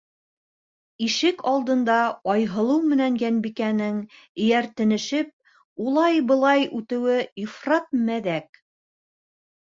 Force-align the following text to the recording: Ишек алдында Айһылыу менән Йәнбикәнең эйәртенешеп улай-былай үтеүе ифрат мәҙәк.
Ишек 1.07 1.41
алдында 1.49 1.97
Айһылыу 2.31 2.79
менән 2.93 3.19
Йәнбикәнең 3.23 3.99
эйәртенешеп 4.45 5.29
улай-былай 5.89 6.65
үтеүе 6.79 7.19
ифрат 7.43 7.93
мәҙәк. 8.09 8.59